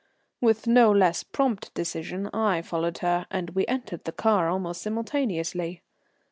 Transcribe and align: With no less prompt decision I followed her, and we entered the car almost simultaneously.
With 0.41 0.65
no 0.65 0.91
less 0.91 1.21
prompt 1.21 1.75
decision 1.75 2.25
I 2.33 2.63
followed 2.63 2.97
her, 3.05 3.27
and 3.29 3.51
we 3.51 3.67
entered 3.67 4.05
the 4.05 4.11
car 4.11 4.49
almost 4.49 4.81
simultaneously. 4.81 5.83